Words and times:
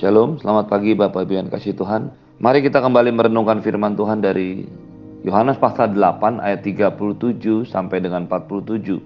Shalom, 0.00 0.40
selamat 0.40 0.72
pagi 0.72 0.96
Bapak 0.96 1.28
Ibu 1.28 1.44
yang 1.44 1.52
kasih 1.52 1.76
Tuhan. 1.76 2.08
Mari 2.40 2.64
kita 2.64 2.80
kembali 2.80 3.12
merenungkan 3.12 3.60
firman 3.60 4.00
Tuhan 4.00 4.24
dari 4.24 4.64
Yohanes 5.28 5.60
pasal 5.60 5.92
8 5.92 6.40
ayat 6.40 6.64
37 6.64 7.68
sampai 7.68 8.00
dengan 8.00 8.24
47. 8.24 8.96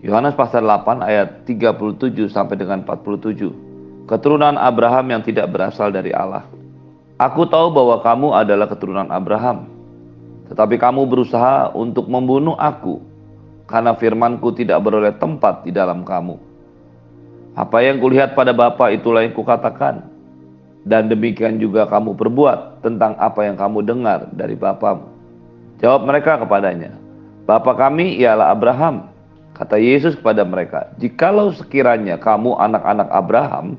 Yohanes 0.00 0.32
pasal 0.32 0.64
8 0.64 1.04
ayat 1.04 1.44
37 1.44 2.32
sampai 2.32 2.56
dengan 2.56 2.80
47. 2.88 4.08
Keturunan 4.08 4.56
Abraham 4.56 5.12
yang 5.12 5.20
tidak 5.20 5.52
berasal 5.52 5.92
dari 5.92 6.16
Allah. 6.16 6.48
Aku 7.20 7.44
tahu 7.44 7.76
bahwa 7.76 8.00
kamu 8.00 8.32
adalah 8.32 8.64
keturunan 8.72 9.12
Abraham, 9.12 9.68
tetapi 10.48 10.80
kamu 10.80 11.04
berusaha 11.04 11.68
untuk 11.76 12.08
membunuh 12.08 12.56
aku 12.56 12.96
karena 13.68 13.92
firmanku 13.92 14.56
tidak 14.56 14.80
beroleh 14.80 15.12
tempat 15.20 15.68
di 15.68 15.70
dalam 15.76 16.00
kamu. 16.00 16.40
Apa 17.60 17.84
yang 17.84 18.00
kulihat 18.00 18.32
pada 18.32 18.56
Bapa 18.56 18.88
itulah 18.88 19.20
yang 19.20 19.36
kukatakan. 19.36 20.13
Dan 20.84 21.08
demikian 21.08 21.56
juga 21.56 21.88
kamu 21.88 22.12
perbuat 22.12 22.84
tentang 22.84 23.16
apa 23.16 23.48
yang 23.48 23.56
kamu 23.56 23.88
dengar 23.88 24.28
dari 24.36 24.52
Bapamu. 24.52 25.08
Jawab 25.80 26.04
mereka 26.04 26.36
kepadanya, 26.36 26.92
Bapa 27.48 27.72
kami 27.76 28.20
ialah 28.20 28.52
Abraham. 28.52 29.08
Kata 29.54 29.78
Yesus 29.80 30.18
kepada 30.18 30.42
mereka, 30.42 30.92
Jikalau 30.98 31.54
sekiranya 31.54 32.18
kamu 32.18 32.58
anak-anak 32.58 33.08
Abraham, 33.12 33.78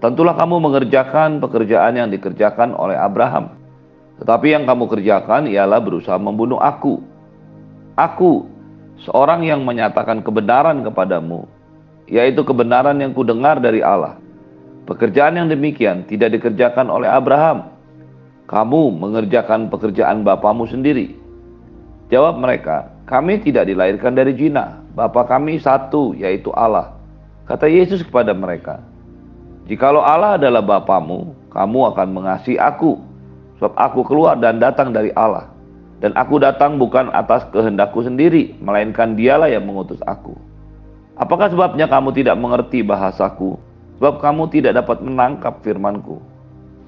tentulah 0.00 0.34
kamu 0.34 0.56
mengerjakan 0.62 1.38
pekerjaan 1.38 1.94
yang 1.94 2.08
dikerjakan 2.10 2.72
oleh 2.74 2.96
Abraham. 2.96 3.54
Tetapi 4.16 4.56
yang 4.56 4.64
kamu 4.64 4.88
kerjakan 4.88 5.46
ialah 5.46 5.78
berusaha 5.84 6.16
membunuh 6.16 6.56
aku. 6.56 7.04
Aku, 7.94 8.48
seorang 9.04 9.44
yang 9.44 9.60
menyatakan 9.62 10.24
kebenaran 10.24 10.80
kepadamu, 10.80 11.44
yaitu 12.08 12.40
kebenaran 12.40 12.96
yang 12.96 13.12
kudengar 13.12 13.60
dari 13.60 13.84
Allah. 13.84 14.16
Pekerjaan 14.86 15.34
yang 15.34 15.50
demikian 15.50 16.06
tidak 16.06 16.38
dikerjakan 16.38 16.86
oleh 16.86 17.10
Abraham. 17.10 17.74
Kamu 18.46 18.94
mengerjakan 18.94 19.66
pekerjaan 19.66 20.22
bapamu 20.22 20.70
sendiri. 20.70 21.18
Jawab 22.06 22.38
mereka, 22.38 22.94
kami 23.10 23.42
tidak 23.42 23.66
dilahirkan 23.66 24.14
dari 24.14 24.30
jina. 24.38 24.78
Bapa 24.94 25.26
kami 25.26 25.58
satu, 25.58 26.14
yaitu 26.14 26.54
Allah. 26.54 26.94
Kata 27.50 27.66
Yesus 27.66 28.06
kepada 28.06 28.30
mereka, 28.30 28.78
Jikalau 29.66 29.98
Allah 29.98 30.38
adalah 30.38 30.62
Bapamu, 30.62 31.34
kamu 31.50 31.78
akan 31.90 32.08
mengasihi 32.14 32.54
aku. 32.54 33.02
Sebab 33.58 33.74
aku 33.74 34.06
keluar 34.06 34.38
dan 34.38 34.62
datang 34.62 34.94
dari 34.94 35.10
Allah. 35.18 35.50
Dan 35.98 36.14
aku 36.14 36.38
datang 36.38 36.78
bukan 36.78 37.10
atas 37.10 37.42
kehendakku 37.50 38.06
sendiri, 38.06 38.54
melainkan 38.62 39.18
dialah 39.18 39.50
yang 39.50 39.66
mengutus 39.66 39.98
aku. 40.06 40.38
Apakah 41.18 41.50
sebabnya 41.50 41.90
kamu 41.90 42.14
tidak 42.14 42.38
mengerti 42.38 42.86
bahasaku? 42.86 43.58
Sebab 43.96 44.20
kamu 44.20 44.52
tidak 44.52 44.76
dapat 44.76 45.00
menangkap 45.00 45.64
firmanku. 45.64 46.20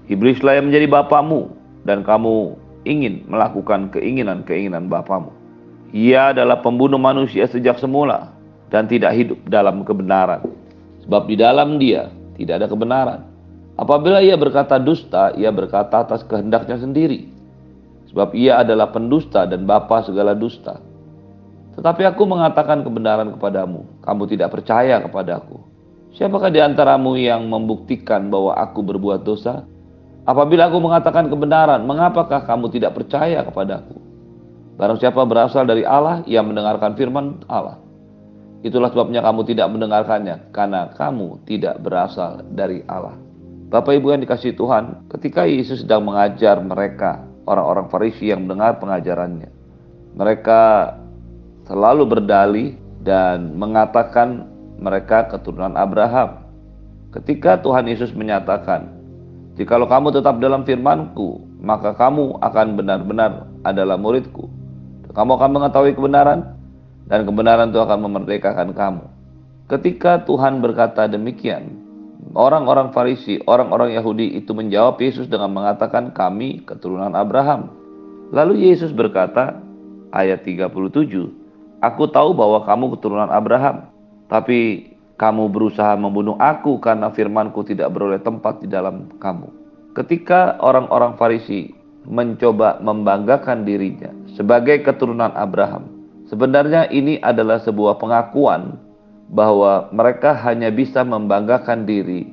Iblislah 0.09 0.61
yang 0.61 0.69
menjadi 0.73 0.87
bapamu 0.89 1.53
dan 1.89 2.05
kamu 2.05 2.56
ingin 2.84 3.25
melakukan 3.28 3.89
keinginan-keinginan 3.92 4.92
bapamu. 4.92 5.33
Ia 5.92 6.37
adalah 6.37 6.61
pembunuh 6.61 7.00
manusia 7.00 7.48
sejak 7.48 7.81
semula 7.81 8.33
dan 8.69 8.84
tidak 8.84 9.17
hidup 9.17 9.41
dalam 9.48 9.84
kebenaran. 9.89 10.45
Sebab 11.09 11.25
di 11.25 11.37
dalam 11.41 11.81
dia 11.81 12.12
tidak 12.37 12.61
ada 12.65 12.69
kebenaran. 12.69 13.20
Apabila 13.78 14.20
ia 14.20 14.37
berkata 14.37 14.77
dusta, 14.77 15.33
ia 15.33 15.48
berkata 15.48 16.05
atas 16.05 16.27
kehendaknya 16.28 16.77
sendiri. 16.77 17.31
Sebab 18.12 18.37
ia 18.37 18.61
adalah 18.61 18.93
pendusta 18.93 19.48
dan 19.48 19.65
bapa 19.65 20.05
segala 20.05 20.37
dusta. 20.37 20.81
Tetapi 21.78 22.03
aku 22.11 22.27
mengatakan 22.27 22.83
kebenaran 22.83 23.39
kepadamu, 23.39 23.87
kamu 24.03 24.22
tidak 24.34 24.50
percaya 24.50 24.98
kepadaku. 24.98 25.62
Siapakah 26.17 26.48
di 26.48 26.61
antaramu 26.62 27.19
yang 27.19 27.45
membuktikan 27.51 28.33
bahwa 28.33 28.56
aku 28.56 28.81
berbuat 28.81 29.27
dosa? 29.27 29.69
Apabila 30.28 30.69
aku 30.69 30.81
mengatakan 30.81 31.28
kebenaran, 31.33 31.84
mengapakah 31.89 32.45
kamu 32.45 32.69
tidak 32.73 32.97
percaya 32.97 33.45
kepadaku? 33.45 33.97
Barang 34.77 35.00
siapa 35.00 35.25
berasal 35.25 35.65
dari 35.65 35.83
Allah, 35.88 36.21
ia 36.28 36.44
mendengarkan 36.44 36.94
firman 36.94 37.43
Allah. 37.49 37.81
Itulah 38.60 38.91
sebabnya 38.93 39.25
kamu 39.25 39.47
tidak 39.49 39.72
mendengarkannya, 39.72 40.53
karena 40.53 40.93
kamu 40.94 41.43
tidak 41.49 41.81
berasal 41.81 42.44
dari 42.53 42.84
Allah. 42.87 43.16
Bapak 43.69 44.00
Ibu 44.00 44.16
yang 44.16 44.22
dikasih 44.25 44.56
Tuhan, 44.56 45.09
ketika 45.12 45.44
Yesus 45.44 45.84
sedang 45.84 46.04
mengajar 46.09 46.56
mereka, 46.60 47.25
orang-orang 47.49 47.88
Farisi 47.93 48.33
yang 48.33 48.44
mendengar 48.44 48.81
pengajarannya, 48.81 49.49
mereka 50.16 50.93
selalu 51.69 52.04
berdalih 52.04 52.77
dan 53.04 53.56
mengatakan 53.56 54.49
mereka 54.78 55.27
keturunan 55.27 55.75
Abraham. 55.75 56.47
Ketika 57.11 57.59
Tuhan 57.59 57.91
Yesus 57.91 58.15
menyatakan, 58.15 58.89
"Jikalau 59.59 59.91
kamu 59.91 60.15
tetap 60.15 60.39
dalam 60.39 60.62
firman-Ku, 60.62 61.59
maka 61.59 61.93
kamu 61.99 62.39
akan 62.39 62.66
benar-benar 62.78 63.50
adalah 63.66 63.99
murid-Ku. 63.99 64.47
Kamu 65.12 65.31
akan 65.34 65.50
mengetahui 65.50 65.99
kebenaran 65.99 66.55
dan 67.11 67.27
kebenaran 67.27 67.75
itu 67.75 67.81
akan 67.83 67.99
memerdekakan 68.06 68.71
kamu." 68.72 69.05
Ketika 69.69 70.25
Tuhan 70.25 70.65
berkata 70.65 71.10
demikian, 71.10 71.77
orang-orang 72.33 72.95
Farisi, 72.95 73.37
orang-orang 73.45 73.93
Yahudi 73.93 74.39
itu 74.39 74.56
menjawab 74.56 74.97
Yesus 74.97 75.28
dengan 75.28 75.53
mengatakan, 75.53 76.15
"Kami 76.15 76.65
keturunan 76.65 77.12
Abraham." 77.12 77.69
Lalu 78.28 78.69
Yesus 78.69 78.93
berkata, 78.93 79.56
ayat 80.12 80.45
37, 80.45 81.33
Aku 81.78 82.10
tahu 82.10 82.34
bahwa 82.34 82.66
kamu 82.66 82.99
keturunan 82.99 83.31
Abraham, 83.31 83.87
tapi 84.28 84.93
kamu 85.19 85.50
berusaha 85.50 85.99
membunuh 85.99 86.39
aku 86.39 86.78
karena 86.78 87.11
firmanku 87.11 87.66
tidak 87.66 87.91
beroleh 87.91 88.22
tempat 88.22 88.62
di 88.62 88.71
dalam 88.71 89.11
kamu. 89.19 89.50
Ketika 89.99 90.62
orang-orang 90.62 91.19
Farisi 91.19 91.75
mencoba 92.06 92.78
membanggakan 92.78 93.66
dirinya 93.66 94.15
sebagai 94.39 94.87
keturunan 94.87 95.34
Abraham, 95.34 95.91
sebenarnya 96.31 96.87
ini 96.94 97.19
adalah 97.19 97.59
sebuah 97.59 97.99
pengakuan 97.99 98.78
bahwa 99.28 99.91
mereka 99.91 100.39
hanya 100.47 100.71
bisa 100.71 101.03
membanggakan 101.03 101.84
diri 101.84 102.31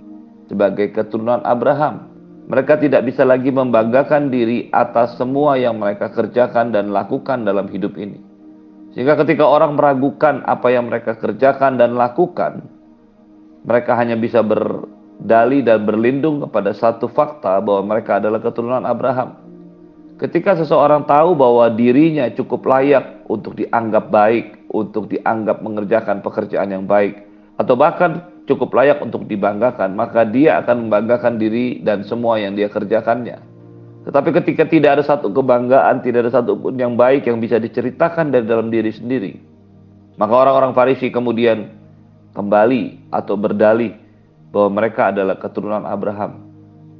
sebagai 0.47 0.93
keturunan 0.93 1.41
Abraham. 1.43 2.13
Mereka 2.45 2.77
tidak 2.77 3.09
bisa 3.09 3.25
lagi 3.25 3.49
membanggakan 3.49 4.29
diri 4.29 4.69
atas 4.69 5.17
semua 5.17 5.57
yang 5.57 5.81
mereka 5.81 6.13
kerjakan 6.13 6.69
dan 6.69 6.93
lakukan 6.93 7.41
dalam 7.41 7.65
hidup 7.73 7.97
ini. 7.97 8.21
Sehingga 8.95 9.19
ketika 9.19 9.43
orang 9.43 9.75
meragukan 9.75 10.39
apa 10.47 10.71
yang 10.71 10.87
mereka 10.87 11.19
kerjakan 11.19 11.75
dan 11.75 11.99
lakukan, 11.99 12.63
mereka 13.67 13.91
hanya 13.99 14.15
bisa 14.15 14.39
berdali 14.39 15.59
dan 15.67 15.83
berlindung 15.83 16.39
kepada 16.47 16.71
satu 16.71 17.11
fakta 17.11 17.59
bahwa 17.59 17.91
mereka 17.91 18.23
adalah 18.23 18.39
keturunan 18.39 18.87
Abraham. 18.87 19.35
Ketika 20.15 20.55
seseorang 20.55 21.03
tahu 21.03 21.35
bahwa 21.35 21.67
dirinya 21.75 22.31
cukup 22.31 22.63
layak 22.63 23.27
untuk 23.27 23.59
dianggap 23.59 24.07
baik, 24.07 24.71
untuk 24.71 25.11
dianggap 25.11 25.59
mengerjakan 25.59 26.23
pekerjaan 26.23 26.71
yang 26.71 26.87
baik, 26.87 27.19
atau 27.59 27.75
bahkan 27.75 28.23
cukup 28.47 28.71
layak 28.79 29.03
untuk 29.03 29.27
dibanggakan, 29.27 29.91
maka 29.91 30.23
dia 30.23 30.63
akan 30.63 30.87
membanggakan 30.87 31.35
diri 31.35 31.83
dan 31.83 32.07
semua 32.07 32.39
yang 32.39 32.55
dia 32.55 32.71
kerjakannya. 32.71 33.54
Tetapi 34.05 34.29
ketika 34.41 34.69
tidak 34.69 35.01
ada 35.01 35.03
satu 35.03 35.33
kebanggaan, 35.33 36.05
tidak 36.05 36.29
ada 36.29 36.31
satu 36.37 36.53
pun 36.53 36.77
yang 36.77 36.93
baik 36.93 37.25
yang 37.25 37.41
bisa 37.41 37.57
diceritakan 37.57 38.29
dari 38.29 38.45
dalam 38.45 38.69
diri 38.69 38.93
sendiri, 38.93 39.33
maka 40.21 40.33
orang-orang 40.45 40.77
Farisi 40.77 41.09
kemudian 41.09 41.73
kembali 42.37 43.09
atau 43.09 43.33
berdalih 43.33 43.97
bahwa 44.53 44.69
mereka 44.77 45.09
adalah 45.09 45.41
keturunan 45.41 45.81
Abraham. 45.89 46.45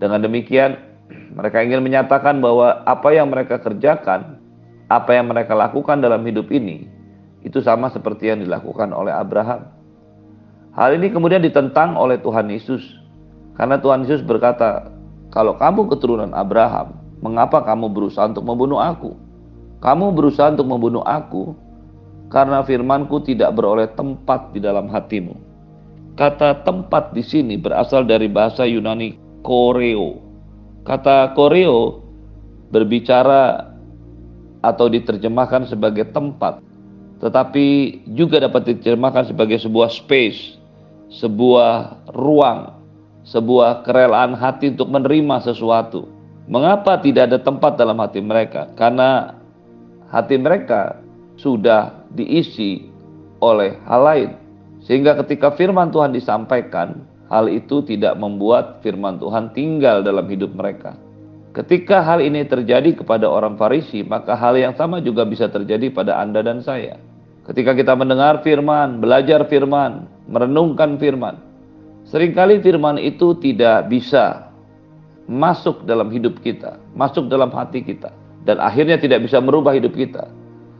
Dengan 0.02 0.26
demikian, 0.26 0.82
mereka 1.38 1.62
ingin 1.62 1.86
menyatakan 1.86 2.42
bahwa 2.42 2.82
apa 2.90 3.14
yang 3.14 3.30
mereka 3.30 3.62
kerjakan, 3.62 4.42
apa 4.90 5.14
yang 5.14 5.30
mereka 5.30 5.54
lakukan 5.54 6.02
dalam 6.02 6.26
hidup 6.26 6.50
ini, 6.50 6.90
itu 7.46 7.62
sama 7.62 7.94
seperti 7.94 8.34
yang 8.34 8.42
dilakukan 8.42 8.90
oleh 8.90 9.14
Abraham. 9.14 9.70
Hal 10.74 10.98
ini 10.98 11.14
kemudian 11.14 11.46
ditentang 11.46 11.94
oleh 11.96 12.18
Tuhan 12.18 12.50
Yesus. 12.50 12.82
Karena 13.56 13.80
Tuhan 13.80 14.04
Yesus 14.04 14.26
berkata, 14.26 14.95
kalau 15.36 15.60
kamu 15.60 15.92
keturunan 15.92 16.32
Abraham, 16.32 16.96
mengapa 17.20 17.60
kamu 17.60 17.92
berusaha 17.92 18.32
untuk 18.32 18.48
membunuh 18.48 18.80
aku? 18.80 19.20
Kamu 19.84 20.16
berusaha 20.16 20.56
untuk 20.56 20.72
membunuh 20.72 21.04
aku 21.04 21.52
karena 22.32 22.64
firmanku 22.64 23.20
tidak 23.28 23.52
beroleh 23.52 23.92
tempat 24.00 24.56
di 24.56 24.64
dalam 24.64 24.88
hatimu. 24.88 25.36
Kata 26.16 26.64
tempat 26.64 27.12
di 27.12 27.20
sini 27.20 27.60
berasal 27.60 28.08
dari 28.08 28.32
bahasa 28.32 28.64
Yunani 28.64 29.20
koreo. 29.44 30.24
Kata 30.88 31.36
koreo 31.36 32.00
berbicara 32.72 33.76
atau 34.64 34.88
diterjemahkan 34.88 35.68
sebagai 35.68 36.16
tempat, 36.16 36.64
tetapi 37.20 38.00
juga 38.16 38.40
dapat 38.40 38.72
diterjemahkan 38.72 39.36
sebagai 39.36 39.60
sebuah 39.60 39.92
space, 39.92 40.56
sebuah 41.12 42.08
ruang, 42.16 42.85
sebuah 43.26 43.82
kerelaan 43.82 44.38
hati 44.38 44.72
untuk 44.72 44.90
menerima 44.94 45.42
sesuatu. 45.42 46.06
Mengapa 46.46 47.02
tidak 47.02 47.34
ada 47.34 47.40
tempat 47.42 47.74
dalam 47.74 47.98
hati 47.98 48.22
mereka? 48.22 48.70
Karena 48.78 49.34
hati 50.14 50.38
mereka 50.38 51.02
sudah 51.42 52.06
diisi 52.14 52.86
oleh 53.42 53.82
hal 53.90 54.02
lain. 54.06 54.30
Sehingga 54.86 55.18
ketika 55.26 55.58
firman 55.58 55.90
Tuhan 55.90 56.14
disampaikan, 56.14 57.02
hal 57.34 57.50
itu 57.50 57.82
tidak 57.82 58.14
membuat 58.22 58.86
firman 58.86 59.18
Tuhan 59.18 59.50
tinggal 59.58 60.06
dalam 60.06 60.30
hidup 60.30 60.54
mereka. 60.54 60.94
Ketika 61.58 62.06
hal 62.06 62.22
ini 62.22 62.46
terjadi 62.46 62.94
kepada 62.94 63.26
orang 63.26 63.58
Farisi, 63.58 64.06
maka 64.06 64.38
hal 64.38 64.60
yang 64.60 64.78
sama 64.78 65.02
juga 65.02 65.26
bisa 65.26 65.50
terjadi 65.50 65.90
pada 65.90 66.22
Anda 66.22 66.46
dan 66.46 66.62
saya. 66.62 67.00
Ketika 67.48 67.74
kita 67.74 67.98
mendengar 67.98 68.46
firman, 68.46 69.02
belajar 69.02 69.48
firman, 69.50 70.06
merenungkan 70.30 71.00
firman, 71.02 71.40
sering 72.06 72.32
kali 72.32 72.62
firman 72.62 73.02
itu 73.02 73.34
tidak 73.42 73.90
bisa 73.90 74.50
masuk 75.26 75.86
dalam 75.90 76.14
hidup 76.14 76.38
kita, 76.46 76.78
masuk 76.94 77.28
dalam 77.28 77.50
hati 77.50 77.82
kita, 77.82 78.14
dan 78.46 78.62
akhirnya 78.62 79.02
tidak 79.02 79.26
bisa 79.26 79.42
merubah 79.42 79.74
hidup 79.74 79.94
kita. 79.98 80.30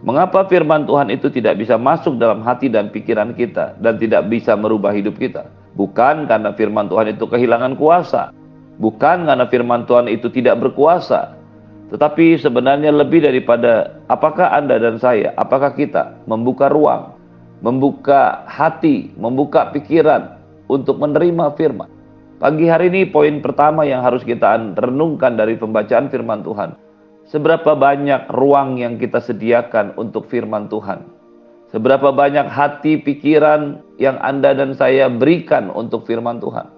Mengapa 0.06 0.46
firman 0.46 0.86
Tuhan 0.86 1.10
itu 1.10 1.34
tidak 1.34 1.58
bisa 1.58 1.82
masuk 1.82 2.22
dalam 2.22 2.46
hati 2.46 2.70
dan 2.70 2.94
pikiran 2.94 3.34
kita 3.34 3.74
dan 3.82 3.98
tidak 3.98 4.30
bisa 4.30 4.54
merubah 4.54 4.94
hidup 4.94 5.18
kita? 5.18 5.50
Bukan 5.74 6.30
karena 6.30 6.54
firman 6.54 6.86
Tuhan 6.86 7.18
itu 7.18 7.26
kehilangan 7.26 7.74
kuasa, 7.74 8.30
bukan 8.78 9.26
karena 9.26 9.50
firman 9.50 9.90
Tuhan 9.90 10.06
itu 10.06 10.30
tidak 10.30 10.62
berkuasa, 10.62 11.34
tetapi 11.90 12.38
sebenarnya 12.38 12.94
lebih 12.94 13.26
daripada 13.26 13.98
apakah 14.06 14.54
Anda 14.54 14.78
dan 14.78 15.02
saya, 15.02 15.34
apakah 15.42 15.74
kita 15.74 16.22
membuka 16.30 16.70
ruang, 16.70 17.18
membuka 17.66 18.46
hati, 18.46 19.10
membuka 19.18 19.74
pikiran 19.74 20.38
untuk 20.72 20.98
menerima 21.02 21.54
firman. 21.56 21.92
Pagi 22.42 22.68
hari 22.68 22.92
ini 22.92 23.08
poin 23.08 23.40
pertama 23.40 23.88
yang 23.88 24.04
harus 24.04 24.22
kita 24.22 24.76
renungkan 24.76 25.40
dari 25.40 25.56
pembacaan 25.56 26.12
firman 26.12 26.44
Tuhan 26.44 26.76
Seberapa 27.26 27.74
banyak 27.74 28.30
ruang 28.38 28.78
yang 28.78 29.02
kita 29.02 29.18
sediakan 29.18 29.98
untuk 29.98 30.30
firman 30.30 30.70
Tuhan? 30.70 31.10
Seberapa 31.74 32.14
banyak 32.14 32.46
hati 32.46 33.02
pikiran 33.02 33.82
yang 33.98 34.22
Anda 34.22 34.54
dan 34.54 34.78
saya 34.78 35.10
berikan 35.10 35.74
untuk 35.74 36.06
firman 36.06 36.38
Tuhan? 36.38 36.70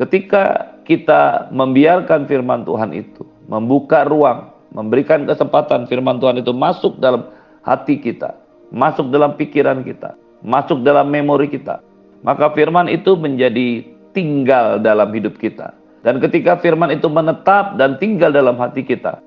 Ketika 0.00 0.72
kita 0.88 1.52
membiarkan 1.52 2.24
firman 2.24 2.64
Tuhan 2.64 2.96
itu, 2.96 3.28
membuka 3.44 4.08
ruang, 4.08 4.56
memberikan 4.72 5.28
kesempatan 5.28 5.84
firman 5.84 6.16
Tuhan 6.16 6.40
itu 6.40 6.56
masuk 6.56 6.96
dalam 6.96 7.28
hati 7.60 8.00
kita, 8.00 8.40
masuk 8.72 9.12
dalam 9.12 9.36
pikiran 9.36 9.84
kita, 9.84 10.16
masuk 10.40 10.80
dalam 10.80 11.12
memori 11.12 11.52
kita, 11.52 11.84
maka 12.24 12.50
firman 12.56 12.88
itu 12.88 13.14
menjadi 13.14 13.84
tinggal 14.16 14.80
dalam 14.80 15.12
hidup 15.12 15.36
kita. 15.36 15.76
Dan 16.00 16.20
ketika 16.20 16.56
firman 16.60 16.92
itu 16.92 17.08
menetap 17.08 17.76
dan 17.76 18.00
tinggal 18.00 18.32
dalam 18.32 18.56
hati 18.56 18.84
kita, 18.84 19.20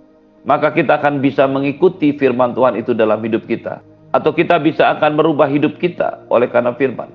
maka 0.45 0.73
kita 0.73 0.97
akan 0.97 1.21
bisa 1.21 1.45
mengikuti 1.45 2.13
firman 2.17 2.57
Tuhan 2.57 2.77
itu 2.77 2.97
dalam 2.97 3.21
hidup 3.21 3.45
kita. 3.45 3.81
Atau 4.13 4.33
kita 4.33 4.57
bisa 4.57 4.97
akan 4.97 5.17
merubah 5.19 5.45
hidup 5.45 5.77
kita 5.77 6.25
oleh 6.33 6.49
karena 6.49 6.73
firman. 6.73 7.09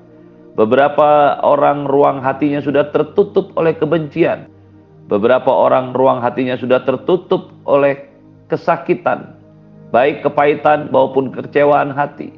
Beberapa 0.53 1.41
orang 1.41 1.89
ruang 1.89 2.21
hatinya 2.21 2.61
sudah 2.61 2.93
tertutup 2.93 3.51
oleh 3.57 3.73
kebencian. 3.73 4.47
Beberapa 5.09 5.49
orang 5.49 5.91
ruang 5.91 6.23
hatinya 6.23 6.55
sudah 6.55 6.79
tertutup 6.85 7.51
oleh 7.65 8.07
kesakitan, 8.47 9.35
baik 9.89 10.23
kepahitan 10.23 10.93
maupun 10.93 11.33
kekecewaan 11.33 11.91
hati. 11.91 12.31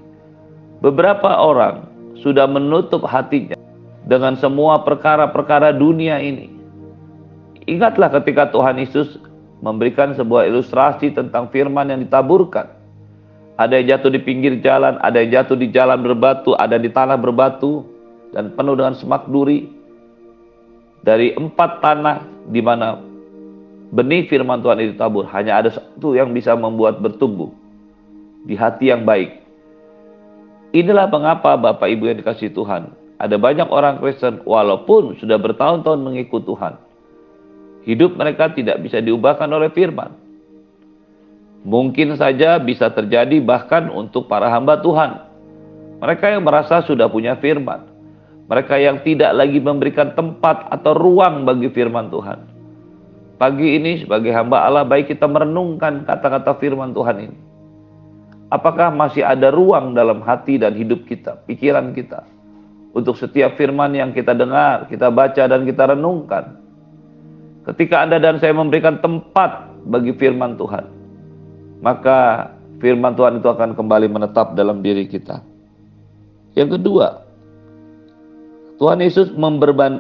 Beberapa 0.80 1.30
orang 1.36 1.85
sudah 2.20 2.48
menutup 2.48 3.04
hatinya 3.04 3.58
dengan 4.06 4.38
semua 4.38 4.84
perkara-perkara 4.86 5.76
dunia 5.76 6.22
ini. 6.22 6.52
Ingatlah 7.66 8.14
ketika 8.22 8.54
Tuhan 8.54 8.78
Yesus 8.78 9.18
memberikan 9.66 10.14
sebuah 10.14 10.46
ilustrasi 10.46 11.18
tentang 11.18 11.50
firman 11.50 11.90
yang 11.90 12.06
ditaburkan. 12.06 12.70
Ada 13.56 13.82
yang 13.82 13.98
jatuh 13.98 14.12
di 14.12 14.20
pinggir 14.20 14.60
jalan, 14.60 15.00
ada 15.00 15.24
yang 15.24 15.42
jatuh 15.42 15.56
di 15.56 15.72
jalan 15.72 16.04
berbatu, 16.04 16.54
ada 16.60 16.76
di 16.76 16.92
tanah 16.92 17.16
berbatu, 17.16 17.88
dan 18.36 18.52
penuh 18.52 18.76
dengan 18.76 18.94
semak 18.94 19.26
duri. 19.32 19.72
Dari 21.06 21.34
empat 21.38 21.80
tanah 21.80 22.26
di 22.52 22.60
mana 22.60 23.00
benih 23.96 24.28
firman 24.28 24.60
Tuhan 24.60 24.82
itu 24.84 24.94
tabur, 25.00 25.24
hanya 25.32 25.64
ada 25.64 25.70
satu 25.72 26.14
yang 26.18 26.36
bisa 26.36 26.52
membuat 26.58 27.00
bertumbuh 27.00 27.54
di 28.44 28.54
hati 28.60 28.92
yang 28.92 29.08
baik. 29.08 29.45
Inilah 30.72 31.12
mengapa 31.12 31.60
Bapak 31.60 31.86
Ibu 31.86 32.10
yang 32.10 32.18
dikasih 32.24 32.56
Tuhan, 32.56 32.94
ada 33.22 33.36
banyak 33.38 33.70
orang 33.70 34.02
Kristen 34.02 34.44
walaupun 34.44 35.16
sudah 35.22 35.38
bertahun-tahun 35.40 36.02
mengikut 36.02 36.44
Tuhan, 36.48 36.76
hidup 37.86 38.18
mereka 38.18 38.52
tidak 38.52 38.82
bisa 38.82 39.00
diubahkan 39.00 39.48
oleh 39.52 39.70
firman. 39.72 40.12
Mungkin 41.66 42.14
saja 42.18 42.62
bisa 42.62 42.94
terjadi 42.94 43.42
bahkan 43.42 43.90
untuk 43.90 44.30
para 44.30 44.50
hamba 44.54 44.78
Tuhan. 44.86 45.18
Mereka 45.98 46.38
yang 46.38 46.46
merasa 46.46 46.86
sudah 46.86 47.10
punya 47.10 47.40
firman. 47.42 47.90
Mereka 48.46 48.78
yang 48.78 49.02
tidak 49.02 49.34
lagi 49.34 49.58
memberikan 49.58 50.14
tempat 50.14 50.70
atau 50.70 50.94
ruang 50.94 51.42
bagi 51.50 51.74
firman 51.74 52.14
Tuhan. 52.14 52.40
Pagi 53.42 53.82
ini 53.82 54.06
sebagai 54.06 54.30
hamba 54.30 54.64
Allah 54.70 54.86
baik 54.86 55.10
kita 55.10 55.26
merenungkan 55.26 56.06
kata-kata 56.06 56.54
firman 56.62 56.94
Tuhan 56.94 57.18
ini. 57.26 57.38
Apakah 58.56 58.88
masih 58.96 59.28
ada 59.28 59.52
ruang 59.52 59.92
dalam 59.92 60.24
hati 60.24 60.56
dan 60.56 60.80
hidup 60.80 61.04
kita, 61.04 61.44
pikiran 61.44 61.92
kita. 61.92 62.24
Untuk 62.96 63.20
setiap 63.20 63.60
firman 63.60 63.92
yang 63.92 64.16
kita 64.16 64.32
dengar, 64.32 64.88
kita 64.88 65.12
baca 65.12 65.44
dan 65.52 65.68
kita 65.68 65.92
renungkan 65.92 66.64
Ketika 67.66 68.06
Anda 68.06 68.22
dan 68.22 68.38
saya 68.38 68.54
memberikan 68.54 69.02
tempat 69.02 69.74
bagi 69.90 70.14
firman 70.14 70.54
Tuhan, 70.54 70.86
maka 71.82 72.54
firman 72.78 73.18
Tuhan 73.18 73.42
itu 73.42 73.50
akan 73.50 73.74
kembali 73.74 74.06
menetap 74.06 74.54
dalam 74.54 74.86
diri 74.86 75.10
kita. 75.10 75.42
Yang 76.54 76.78
kedua, 76.78 77.26
Tuhan 78.78 79.02
Yesus 79.02 79.34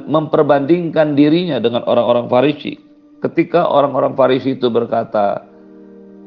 memperbandingkan 0.05 1.17
dirinya 1.17 1.57
dengan 1.57 1.81
orang-orang 1.89 2.29
Farisi. 2.29 2.77
Ketika 3.25 3.65
orang-orang 3.65 4.13
Farisi 4.13 4.53
itu 4.53 4.69
berkata, 4.69 5.41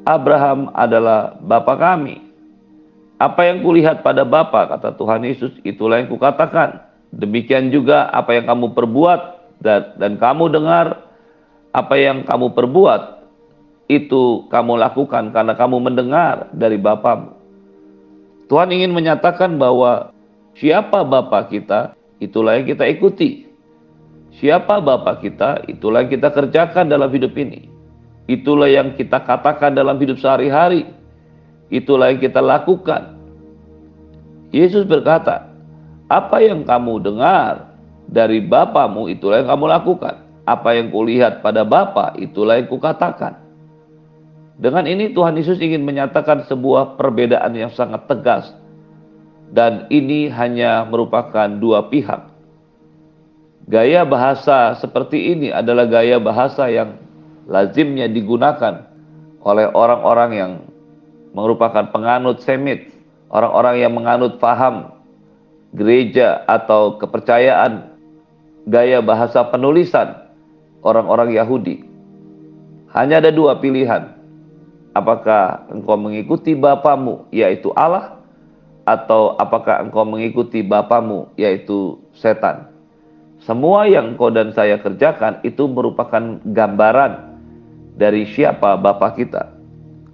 Abraham 0.09 0.73
adalah 0.73 1.37
Bapa 1.37 1.77
kami. 1.77 2.25
Apa 3.21 3.45
yang 3.45 3.61
kulihat 3.61 4.01
pada 4.01 4.25
Bapa, 4.25 4.65
kata 4.73 4.97
Tuhan 4.97 5.21
Yesus, 5.29 5.53
itulah 5.69 6.01
yang 6.01 6.09
kukatakan. 6.09 6.81
Demikian 7.13 7.69
juga 7.69 8.09
apa 8.09 8.33
yang 8.33 8.49
kamu 8.49 8.73
perbuat 8.73 9.21
dan, 9.61 10.01
dan 10.01 10.13
kamu 10.17 10.49
dengar 10.49 11.05
apa 11.77 11.95
yang 12.01 12.25
kamu 12.25 12.57
perbuat 12.57 13.03
itu 13.89 14.45
kamu 14.53 14.77
lakukan 14.81 15.33
karena 15.33 15.57
kamu 15.57 15.77
mendengar 15.81 16.53
dari 16.53 16.77
Bapamu. 16.77 17.37
Tuhan 18.49 18.73
ingin 18.73 18.93
menyatakan 18.97 19.57
bahwa 19.61 20.13
siapa 20.57 21.05
Bapa 21.05 21.49
kita, 21.49 21.97
itulah 22.21 22.57
yang 22.57 22.69
kita 22.69 22.85
ikuti. 22.89 23.49
Siapa 24.41 24.81
Bapa 24.81 25.21
kita, 25.21 25.69
itulah 25.69 26.05
yang 26.05 26.13
kita 26.13 26.33
kerjakan 26.33 26.89
dalam 26.89 27.09
hidup 27.13 27.33
ini. 27.37 27.78
Itulah 28.29 28.69
yang 28.69 28.93
kita 28.95 29.25
katakan 29.25 29.73
dalam 29.73 29.97
hidup 29.97 30.21
sehari-hari. 30.21 30.85
Itulah 31.73 32.13
yang 32.13 32.21
kita 32.21 32.45
lakukan. 32.45 33.17
Yesus 34.53 34.85
berkata, 34.85 35.49
apa 36.09 36.41
yang 36.45 36.65
kamu 36.65 37.05
dengar 37.05 37.73
dari 38.09 38.41
Bapamu, 38.45 39.09
itulah 39.09 39.41
yang 39.41 39.49
kamu 39.49 39.65
lakukan 39.69 40.29
apa 40.49 40.73
yang 40.73 40.89
kulihat 40.89 41.45
pada 41.45 41.61
Bapa, 41.69 42.17
itulah 42.17 42.57
yang 42.57 42.73
kukatakan. 42.73 43.37
Dengan 44.59 44.89
ini 44.89 45.13
Tuhan 45.13 45.37
Yesus 45.37 45.61
ingin 45.61 45.85
menyatakan 45.85 46.49
sebuah 46.49 46.97
perbedaan 46.97 47.53
yang 47.53 47.71
sangat 47.77 48.09
tegas. 48.09 48.57
Dan 49.49 49.87
ini 49.89 50.29
hanya 50.29 50.85
merupakan 50.89 51.47
dua 51.47 51.87
pihak. 51.89 52.33
Gaya 53.69 54.03
bahasa 54.09 54.77
seperti 54.81 55.37
ini 55.37 55.49
adalah 55.53 55.85
gaya 55.85 56.17
bahasa 56.17 56.69
yang 56.73 56.97
lazimnya 57.49 58.07
digunakan 58.07 58.85
oleh 59.41 59.67
orang-orang 59.73 60.31
yang 60.37 60.53
merupakan 61.33 61.89
penganut 61.89 62.45
semit, 62.45 62.93
orang-orang 63.33 63.81
yang 63.81 63.93
menganut 63.97 64.37
paham 64.37 64.93
gereja 65.73 66.45
atau 66.45 67.01
kepercayaan 67.01 67.89
gaya 68.69 69.01
bahasa 69.01 69.41
penulisan 69.49 70.29
orang-orang 70.85 71.33
Yahudi. 71.33 71.85
Hanya 72.93 73.25
ada 73.25 73.33
dua 73.33 73.57
pilihan. 73.57 74.17
Apakah 74.97 75.69
engkau 75.69 75.97
mengikuti 76.01 76.57
Bapamu, 76.57 77.29
yaitu 77.29 77.71
Allah, 77.77 78.19
atau 78.89 79.37
apakah 79.37 79.85
engkau 79.85 80.05
mengikuti 80.09 80.65
Bapamu, 80.65 81.29
yaitu 81.37 82.01
setan. 82.17 82.73
Semua 83.45 83.87
yang 83.87 84.17
engkau 84.17 84.33
dan 84.33 84.51
saya 84.57 84.81
kerjakan 84.81 85.45
itu 85.45 85.69
merupakan 85.69 86.41
gambaran 86.43 87.28
dari 87.99 88.31
siapa 88.31 88.79
Bapa 88.79 89.11
kita. 89.13 89.51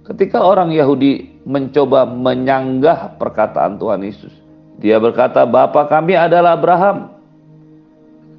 Ketika 0.09 0.41
orang 0.41 0.73
Yahudi 0.73 1.45
mencoba 1.45 2.09
menyanggah 2.09 3.17
perkataan 3.21 3.77
Tuhan 3.77 4.01
Yesus, 4.01 4.33
dia 4.81 4.97
berkata, 4.97 5.45
"Bapa 5.45 5.85
kami 5.85 6.17
adalah 6.17 6.57
Abraham." 6.57 7.13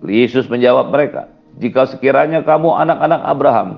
Yesus 0.07 0.47
menjawab 0.51 0.91
mereka, 0.91 1.31
jika 1.59 1.89
sekiranya 1.89 2.43
kamu 2.43 2.75
anak-anak 2.75 3.23
Abraham, 3.27 3.69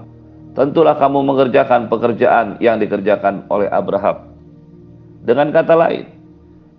tentulah 0.57 0.97
kamu 0.99 1.23
mengerjakan 1.23 1.87
pekerjaan 1.87 2.59
yang 2.59 2.81
dikerjakan 2.83 3.47
oleh 3.49 3.71
Abraham. 3.71 4.35
Dengan 5.23 5.55
kata 5.55 5.77
lain, 5.79 6.05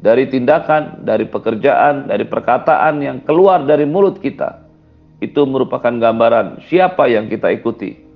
dari 0.03 0.27
tindakan, 0.27 1.05
dari 1.07 1.25
pekerjaan, 1.29 2.09
dari 2.11 2.25
perkataan 2.27 2.99
yang 2.99 3.17
keluar 3.23 3.63
dari 3.63 3.87
mulut 3.87 4.19
kita, 4.19 4.65
itu 5.19 5.41
merupakan 5.47 5.91
gambaran 5.91 6.63
siapa 6.67 7.07
yang 7.07 7.31
kita 7.31 7.51
ikuti. 7.51 8.08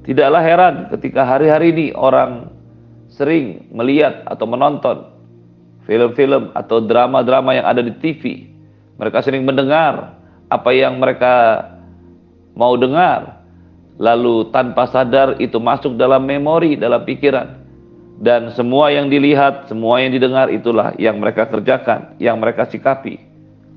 Tidaklah 0.00 0.42
heran 0.42 0.74
ketika 0.96 1.28
hari-hari 1.28 1.76
ini 1.76 1.86
orang 1.92 2.48
sering 3.12 3.68
melihat 3.68 4.24
atau 4.24 4.48
menonton 4.48 4.96
film-film 5.84 6.54
atau 6.56 6.80
drama-drama 6.80 7.52
yang 7.52 7.66
ada 7.68 7.84
di 7.84 7.92
TV. 8.00 8.48
Mereka 8.96 9.20
sering 9.24 9.44
mendengar 9.44 10.16
apa 10.48 10.70
yang 10.72 10.96
mereka 11.00 11.66
mau 12.56 12.76
dengar, 12.76 13.40
lalu 13.96 14.48
tanpa 14.52 14.88
sadar 14.88 15.36
itu 15.40 15.56
masuk 15.56 15.96
dalam 15.96 16.24
memori, 16.24 16.76
dalam 16.76 17.04
pikiran. 17.04 17.60
Dan 18.20 18.52
semua 18.52 18.92
yang 18.92 19.08
dilihat, 19.08 19.72
semua 19.72 20.04
yang 20.04 20.12
didengar 20.12 20.52
itulah 20.52 20.92
yang 21.00 21.16
mereka 21.16 21.48
kerjakan, 21.48 22.20
yang 22.20 22.36
mereka 22.36 22.68
sikapi. 22.68 23.16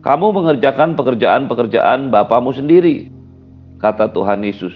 Kamu 0.04 0.36
mengerjakan 0.36 1.00
pekerjaan-pekerjaan 1.00 2.12
Bapamu 2.12 2.52
sendiri, 2.52 3.08
kata 3.80 4.12
Tuhan 4.12 4.44
Yesus. 4.44 4.76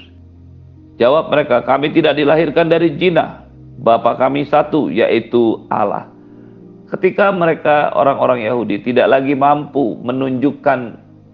Jawab 0.98 1.30
mereka, 1.30 1.62
kami 1.62 1.94
tidak 1.94 2.18
dilahirkan 2.18 2.68
dari 2.70 2.98
jina, 2.98 3.46
Bapa 3.78 4.18
kami 4.18 4.50
satu, 4.50 4.90
yaitu 4.90 5.62
Allah. 5.70 6.10
Ketika 6.90 7.30
mereka 7.30 7.94
orang-orang 7.94 8.42
Yahudi 8.48 8.82
tidak 8.82 9.12
lagi 9.12 9.38
mampu 9.38 10.00
menunjukkan 10.02 10.80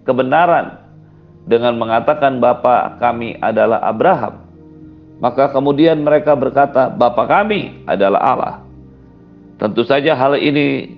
kebenaran 0.04 0.84
dengan 1.48 1.80
mengatakan 1.80 2.42
Bapa 2.44 3.00
kami 3.00 3.40
adalah 3.40 3.80
Abraham, 3.88 4.44
maka 5.22 5.48
kemudian 5.48 6.04
mereka 6.04 6.36
berkata, 6.36 6.92
Bapa 6.92 7.24
kami 7.24 7.86
adalah 7.88 8.20
Allah. 8.20 8.54
Tentu 9.56 9.86
saja 9.86 10.12
hal 10.18 10.36
ini 10.36 10.92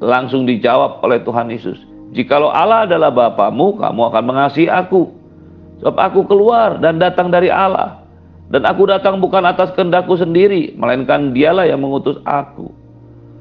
langsung 0.00 0.48
dijawab 0.48 1.04
oleh 1.04 1.20
Tuhan 1.22 1.52
Yesus. 1.52 1.78
Jikalau 2.16 2.48
Allah 2.48 2.88
adalah 2.88 3.12
Bapamu, 3.12 3.76
kamu 3.76 4.00
akan 4.12 4.24
mengasihi 4.24 4.70
aku. 4.72 5.12
Sebab 5.80 5.96
aku 5.96 6.20
keluar 6.24 6.80
dan 6.80 6.96
datang 6.96 7.28
dari 7.28 7.52
Allah. 7.52 8.00
Dan 8.46 8.62
aku 8.62 8.86
datang 8.86 9.18
bukan 9.18 9.42
atas 9.42 9.74
kehendakku 9.74 10.14
sendiri, 10.14 10.78
melainkan 10.78 11.34
dialah 11.34 11.66
yang 11.66 11.82
mengutus 11.82 12.16
aku. 12.22 12.70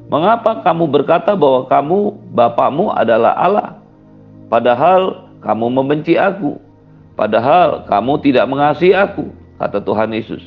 Mengapa 0.10 0.66
kamu 0.66 0.90
berkata 0.90 1.38
bahwa 1.38 1.70
kamu, 1.70 2.00
Bapamu 2.34 2.90
adalah 2.90 3.38
Allah? 3.38 3.70
Padahal 4.50 5.30
kamu 5.46 5.66
membenci 5.70 6.18
aku. 6.18 6.58
Padahal 7.16 7.86
kamu 7.86 8.20
tidak 8.26 8.46
mengasihi 8.50 8.98
aku 8.98 9.30
kata 9.62 9.80
Tuhan 9.80 10.12
Yesus. 10.12 10.42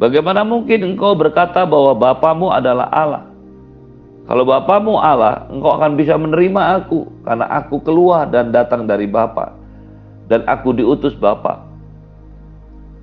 Bagaimana 0.00 0.42
mungkin 0.42 0.82
engkau 0.82 1.14
berkata 1.14 1.62
bahwa 1.62 1.94
Bapamu 1.94 2.50
adalah 2.50 2.88
Allah? 2.90 3.22
Kalau 4.26 4.42
Bapamu 4.48 4.98
Allah, 4.98 5.46
engkau 5.52 5.78
akan 5.78 5.94
bisa 5.94 6.16
menerima 6.16 6.82
aku 6.82 7.06
karena 7.22 7.46
aku 7.60 7.76
keluar 7.84 8.26
dan 8.32 8.50
datang 8.50 8.88
dari 8.88 9.06
Bapa 9.06 9.61
dan 10.26 10.46
aku 10.46 10.74
diutus 10.76 11.14
Bapa. 11.16 11.64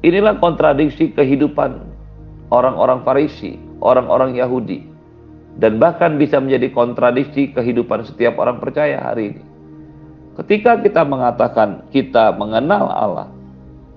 Inilah 0.06 0.40
kontradiksi 0.40 1.12
kehidupan 1.12 1.84
orang-orang 2.54 3.04
Farisi, 3.04 3.60
orang-orang 3.84 4.40
Yahudi 4.40 4.88
dan 5.60 5.76
bahkan 5.76 6.16
bisa 6.16 6.40
menjadi 6.40 6.72
kontradiksi 6.72 7.52
kehidupan 7.52 8.08
setiap 8.08 8.40
orang 8.40 8.64
percaya 8.64 9.04
hari 9.04 9.36
ini. 9.36 9.44
Ketika 10.40 10.80
kita 10.80 11.04
mengatakan 11.04 11.84
kita 11.92 12.32
mengenal 12.40 12.88
Allah, 12.88 13.28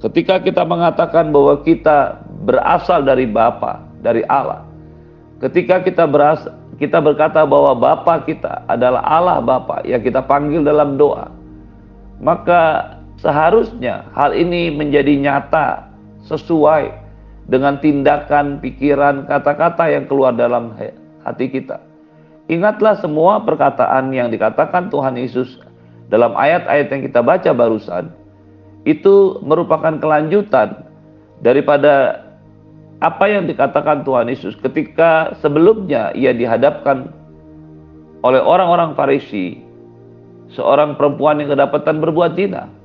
Ketika 0.03 0.43
kita 0.43 0.67
mengatakan 0.67 1.31
bahwa 1.31 1.63
kita 1.63 2.27
berasal 2.43 3.07
dari 3.07 3.23
Bapa, 3.23 3.87
dari 4.03 4.27
Allah. 4.27 4.67
Ketika 5.39 5.79
kita 5.79 6.11
berasal, 6.11 6.59
kita 6.83 6.99
berkata 6.99 7.47
bahwa 7.47 7.79
Bapa 7.79 8.27
kita 8.27 8.67
adalah 8.67 8.99
Allah 9.07 9.39
Bapa 9.39 9.87
yang 9.87 10.03
kita 10.03 10.19
panggil 10.27 10.67
dalam 10.67 10.99
doa. 10.99 11.31
Maka 12.19 12.99
seharusnya 13.23 14.11
hal 14.13 14.35
ini 14.35 14.75
menjadi 14.75 15.15
nyata 15.15 15.87
sesuai 16.27 16.91
dengan 17.47 17.79
tindakan, 17.79 18.59
pikiran, 18.59 19.27
kata-kata 19.31 19.91
yang 19.91 20.05
keluar 20.11 20.35
dalam 20.35 20.75
hati 21.23 21.47
kita. 21.51 21.79
Ingatlah 22.51 22.99
semua 22.99 23.39
perkataan 23.43 24.11
yang 24.11 24.29
dikatakan 24.29 24.91
Tuhan 24.91 25.15
Yesus 25.15 25.63
dalam 26.11 26.35
ayat-ayat 26.35 26.91
yang 26.91 27.03
kita 27.07 27.23
baca 27.23 27.51
barusan 27.55 28.11
itu 28.83 29.39
merupakan 29.47 29.95
kelanjutan 30.03 30.83
daripada 31.41 32.27
apa 33.03 33.25
yang 33.31 33.47
dikatakan 33.47 34.03
Tuhan 34.03 34.31
Yesus 34.31 34.59
ketika 34.59 35.35
sebelumnya 35.39 36.11
ia 36.15 36.35
dihadapkan 36.35 37.11
oleh 38.23 38.43
orang-orang 38.43 38.95
Farisi 38.95 39.59
seorang 40.55 40.95
perempuan 40.95 41.43
yang 41.43 41.51
kedapatan 41.55 41.99
berbuat 41.99 42.39
zina. 42.39 42.82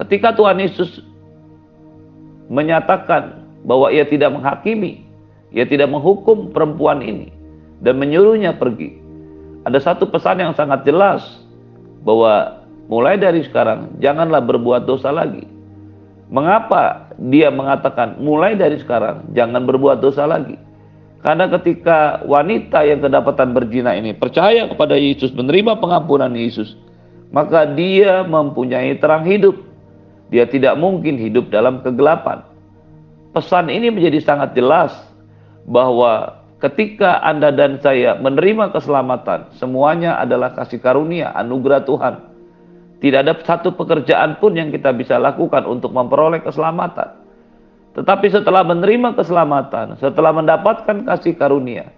Ketika 0.00 0.32
Tuhan 0.32 0.56
Yesus 0.62 1.04
menyatakan 2.48 3.44
bahwa 3.66 3.92
ia 3.92 4.08
tidak 4.08 4.32
menghakimi, 4.32 5.04
ia 5.52 5.68
tidak 5.68 5.92
menghukum 5.92 6.52
perempuan 6.54 7.04
ini 7.04 7.28
dan 7.84 8.00
menyuruhnya 8.00 8.56
pergi. 8.56 8.96
Ada 9.68 9.92
satu 9.92 10.08
pesan 10.10 10.42
yang 10.42 10.52
sangat 10.56 10.82
jelas 10.88 11.22
bahwa 12.02 12.62
Mulai 12.92 13.16
dari 13.16 13.40
sekarang, 13.46 13.94
janganlah 14.02 14.42
berbuat 14.42 14.84
dosa 14.84 15.14
lagi. 15.14 15.46
Mengapa 16.32 17.12
dia 17.20 17.52
mengatakan 17.52 18.20
mulai 18.20 18.52
dari 18.52 18.80
sekarang 18.80 19.32
jangan 19.36 19.64
berbuat 19.68 20.04
dosa 20.04 20.28
lagi? 20.28 20.60
Karena 21.24 21.48
ketika 21.48 22.20
wanita 22.28 22.84
yang 22.84 23.00
kedapatan 23.00 23.56
berzina 23.56 23.96
ini 23.96 24.12
percaya 24.12 24.68
kepada 24.68 24.92
Yesus, 24.92 25.32
menerima 25.32 25.80
pengampunan 25.80 26.36
Yesus, 26.36 26.76
maka 27.32 27.64
dia 27.64 28.28
mempunyai 28.28 28.98
terang 29.00 29.24
hidup. 29.24 29.56
Dia 30.32 30.48
tidak 30.48 30.80
mungkin 30.80 31.20
hidup 31.20 31.52
dalam 31.52 31.84
kegelapan. 31.84 32.40
Pesan 33.36 33.68
ini 33.68 33.92
menjadi 33.92 34.18
sangat 34.24 34.56
jelas 34.56 34.96
bahwa 35.68 36.40
ketika 36.58 37.20
Anda 37.20 37.52
dan 37.52 37.78
saya 37.84 38.16
menerima 38.16 38.72
keselamatan, 38.72 39.52
semuanya 39.60 40.16
adalah 40.16 40.56
kasih 40.56 40.80
karunia, 40.80 41.36
anugerah 41.36 41.84
Tuhan 41.84 42.32
tidak 43.02 43.18
ada 43.26 43.34
satu 43.42 43.74
pekerjaan 43.74 44.38
pun 44.38 44.54
yang 44.54 44.70
kita 44.70 44.94
bisa 44.94 45.18
lakukan 45.18 45.66
untuk 45.66 45.90
memperoleh 45.90 46.38
keselamatan. 46.38 47.18
Tetapi 47.98 48.30
setelah 48.30 48.62
menerima 48.62 49.18
keselamatan, 49.18 49.98
setelah 49.98 50.30
mendapatkan 50.30 51.02
kasih 51.02 51.34
karunia, 51.34 51.90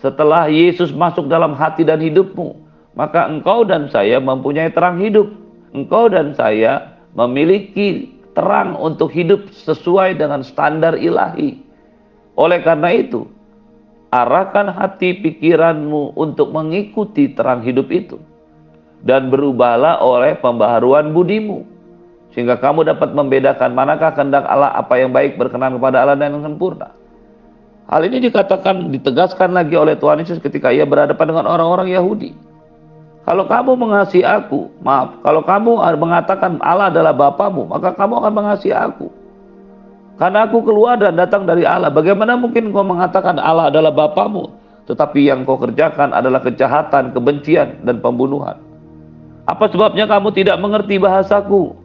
setelah 0.00 0.48
Yesus 0.48 0.96
masuk 0.96 1.28
dalam 1.28 1.52
hati 1.52 1.84
dan 1.84 2.00
hidupmu, 2.00 2.56
maka 2.96 3.28
engkau 3.28 3.68
dan 3.68 3.92
saya 3.92 4.16
mempunyai 4.16 4.72
terang 4.72 4.96
hidup. 4.96 5.28
Engkau 5.76 6.08
dan 6.08 6.32
saya 6.32 6.99
memiliki 7.14 8.10
terang 8.32 8.78
untuk 8.78 9.10
hidup 9.10 9.50
sesuai 9.50 10.18
dengan 10.18 10.46
standar 10.46 10.94
ilahi. 10.94 11.58
Oleh 12.38 12.62
karena 12.62 12.94
itu, 12.94 13.26
arahkan 14.14 14.70
hati 14.70 15.18
pikiranmu 15.22 16.14
untuk 16.18 16.50
mengikuti 16.54 17.30
terang 17.34 17.62
hidup 17.62 17.90
itu 17.90 18.18
dan 19.06 19.32
berubahlah 19.32 20.02
oleh 20.02 20.36
pembaharuan 20.38 21.14
budimu 21.14 21.64
sehingga 22.30 22.58
kamu 22.62 22.86
dapat 22.86 23.10
membedakan 23.10 23.74
manakah 23.74 24.14
kehendak 24.14 24.46
Allah 24.46 24.70
apa 24.78 24.94
yang 24.98 25.10
baik 25.10 25.34
berkenan 25.34 25.78
kepada 25.78 26.06
Allah 26.06 26.14
dan 26.14 26.38
yang 26.38 26.46
sempurna. 26.46 26.94
Hal 27.90 28.06
ini 28.06 28.22
dikatakan 28.30 28.86
ditegaskan 28.94 29.50
lagi 29.50 29.74
oleh 29.74 29.98
Tuhan 29.98 30.22
Yesus 30.22 30.38
ketika 30.38 30.70
ia 30.70 30.86
berhadapan 30.86 31.26
dengan 31.34 31.50
orang-orang 31.50 31.90
Yahudi. 31.90 32.30
Kalau 33.30 33.46
kamu 33.46 33.78
mengasihi 33.78 34.26
aku, 34.26 34.66
maaf, 34.82 35.22
kalau 35.22 35.46
kamu 35.46 35.78
mengatakan 36.02 36.58
Allah 36.58 36.90
adalah 36.90 37.14
Bapamu, 37.14 37.62
maka 37.70 37.94
kamu 37.94 38.18
akan 38.18 38.32
mengasihi 38.34 38.74
aku. 38.74 39.06
Karena 40.18 40.50
aku 40.50 40.66
keluar 40.66 40.98
dan 40.98 41.14
datang 41.14 41.46
dari 41.46 41.62
Allah. 41.62 41.94
Bagaimana 41.94 42.34
mungkin 42.34 42.74
kau 42.74 42.82
mengatakan 42.82 43.38
Allah 43.38 43.70
adalah 43.70 43.94
Bapamu, 43.94 44.50
tetapi 44.90 45.30
yang 45.30 45.46
kau 45.46 45.62
kerjakan 45.62 46.10
adalah 46.10 46.42
kejahatan, 46.42 47.14
kebencian, 47.14 47.78
dan 47.86 48.02
pembunuhan. 48.02 48.58
Apa 49.46 49.70
sebabnya 49.70 50.10
kamu 50.10 50.34
tidak 50.34 50.58
mengerti 50.58 50.98
bahasaku? 50.98 51.78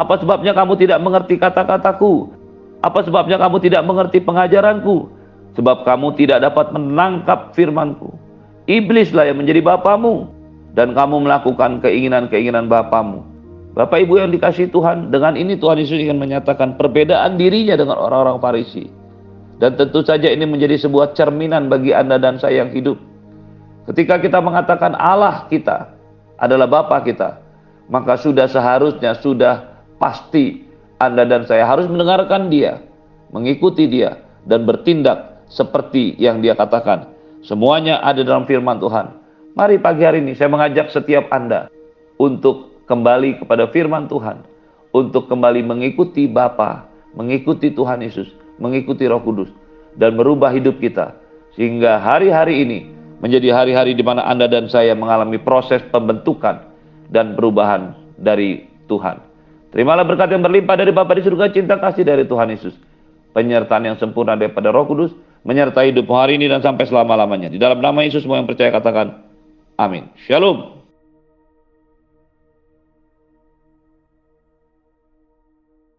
Apa 0.00 0.16
sebabnya 0.16 0.56
kamu 0.56 0.80
tidak 0.80 0.96
mengerti 1.04 1.36
kata-kataku? 1.36 2.32
Apa 2.80 3.04
sebabnya 3.04 3.36
kamu 3.36 3.60
tidak 3.60 3.84
mengerti 3.84 4.24
pengajaranku? 4.24 5.12
Sebab 5.60 5.84
kamu 5.84 6.16
tidak 6.16 6.40
dapat 6.40 6.72
menangkap 6.72 7.52
firmanku. 7.52 8.16
Iblislah 8.64 9.28
yang 9.28 9.44
menjadi 9.44 9.60
bapamu 9.60 10.35
dan 10.76 10.92
kamu 10.92 11.24
melakukan 11.24 11.80
keinginan-keinginan 11.80 12.68
bapamu. 12.68 13.24
Bapak 13.72 14.04
Ibu 14.04 14.20
yang 14.20 14.30
dikasih 14.32 14.72
Tuhan, 14.72 15.08
dengan 15.12 15.36
ini 15.36 15.56
Tuhan 15.56 15.80
Yesus 15.80 16.00
ingin 16.00 16.20
menyatakan 16.20 16.76
perbedaan 16.80 17.36
dirinya 17.36 17.76
dengan 17.76 17.96
orang-orang 17.96 18.40
Farisi. 18.40 18.88
Dan 19.56 19.76
tentu 19.80 20.04
saja 20.04 20.28
ini 20.28 20.44
menjadi 20.44 20.76
sebuah 20.80 21.16
cerminan 21.16 21.72
bagi 21.72 21.92
Anda 21.96 22.20
dan 22.20 22.36
saya 22.36 22.64
yang 22.64 22.76
hidup. 22.76 23.00
Ketika 23.88 24.20
kita 24.20 24.40
mengatakan 24.40 24.92
Allah 24.96 25.48
kita, 25.48 25.96
adalah 26.36 26.68
Bapa 26.68 27.00
kita, 27.00 27.40
maka 27.88 28.20
sudah 28.20 28.44
seharusnya, 28.48 29.16
sudah 29.16 29.80
pasti 29.96 30.64
Anda 31.00 31.24
dan 31.24 31.48
saya 31.48 31.64
harus 31.64 31.88
mendengarkan 31.88 32.52
Dia, 32.52 32.80
mengikuti 33.32 33.88
Dia, 33.88 34.20
dan 34.44 34.68
bertindak 34.68 35.48
seperti 35.48 36.16
yang 36.20 36.44
Dia 36.44 36.52
katakan. 36.52 37.12
Semuanya 37.44 38.02
ada 38.02 38.20
dalam 38.24 38.44
firman 38.44 38.76
Tuhan. 38.80 39.25
Mari 39.56 39.80
pagi 39.80 40.04
hari 40.04 40.20
ini 40.20 40.36
saya 40.36 40.52
mengajak 40.52 40.92
setiap 40.92 41.32
Anda 41.32 41.72
untuk 42.20 42.84
kembali 42.84 43.40
kepada 43.40 43.64
firman 43.72 44.04
Tuhan, 44.04 44.44
untuk 44.92 45.32
kembali 45.32 45.64
mengikuti 45.64 46.28
Bapa, 46.28 46.84
mengikuti 47.16 47.72
Tuhan 47.72 48.04
Yesus, 48.04 48.28
mengikuti 48.60 49.08
Roh 49.08 49.24
Kudus, 49.24 49.48
dan 49.96 50.20
merubah 50.20 50.52
hidup 50.52 50.76
kita. 50.76 51.16
Sehingga 51.56 51.96
hari-hari 52.04 52.68
ini 52.68 52.78
menjadi 53.24 53.56
hari-hari 53.56 53.96
di 53.96 54.04
mana 54.04 54.28
Anda 54.28 54.44
dan 54.44 54.68
saya 54.68 54.92
mengalami 54.92 55.40
proses 55.40 55.80
pembentukan 55.88 56.68
dan 57.08 57.32
perubahan 57.32 57.96
dari 58.20 58.68
Tuhan. 58.92 59.24
Terimalah 59.72 60.04
berkat 60.04 60.36
yang 60.36 60.44
berlimpah 60.44 60.76
dari 60.76 60.92
Bapa 60.92 61.16
di 61.16 61.24
surga, 61.24 61.48
cinta 61.48 61.80
kasih 61.80 62.04
dari 62.04 62.28
Tuhan 62.28 62.52
Yesus. 62.52 62.76
Penyertaan 63.32 63.88
yang 63.88 63.96
sempurna 63.96 64.36
daripada 64.36 64.68
Roh 64.68 64.84
Kudus, 64.84 65.16
menyertai 65.48 65.96
hidupmu 65.96 66.12
hari 66.12 66.36
ini 66.36 66.44
dan 66.44 66.60
sampai 66.60 66.84
selama-lamanya. 66.84 67.48
Di 67.48 67.56
dalam 67.56 67.80
nama 67.80 68.04
Yesus 68.04 68.20
semua 68.20 68.36
yang 68.36 68.44
percaya 68.44 68.68
katakan, 68.68 69.25
amin. 69.78 70.10
Shalom. 70.26 70.75